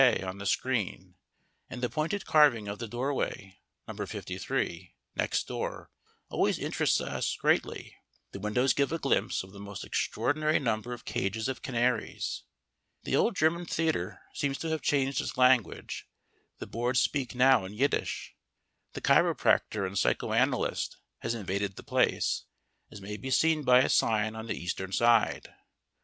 [0.03, 0.23] A.
[0.23, 1.15] on the screen
[1.69, 3.59] and the pointed carving of the doorway.
[3.87, 5.91] Number 53, next door,
[6.27, 7.95] always interests us greatly:
[8.31, 12.41] the windows give a glimpse of the most extraordinary number of cages of canaries.
[13.03, 16.07] The old German theatre seems to have changed its language:
[16.57, 18.33] the boards speak now in Yiddish.
[18.93, 22.45] The chiropractor and psycho analyst has invaded the Place,
[22.89, 25.53] as may be seen by a sign on the eastern side.